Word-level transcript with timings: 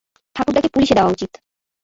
ঠাকুরদাকে 0.35 0.69
পুলিশে 0.73 0.93
দেওয়া 0.95 1.11
উচিত। 1.11 1.31